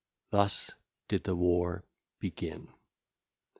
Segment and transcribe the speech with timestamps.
[0.31, 0.71] Thus
[1.09, 1.85] did the war
[2.19, 2.69] begin.